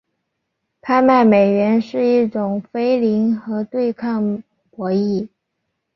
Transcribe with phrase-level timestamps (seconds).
[0.81, 5.27] 拍卖美元是一种非零和对抗博弈。